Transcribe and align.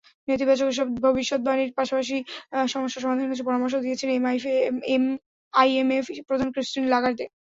নেতিবাচক 0.27 0.67
এসব 0.69 0.87
ভবিষ্যদ্বাণীর 1.05 1.71
পাশাপাশি 1.77 2.17
সমস্যা 2.67 2.99
সমাধানে 3.01 3.31
কিছু 3.31 3.43
পরামর্শও 3.47 3.83
দিয়েছেন 3.85 4.09
আইএমএফ-প্রধান 5.53 6.49
ক্রিস্টিন 6.53 6.85
লাগার্দে। 6.93 7.25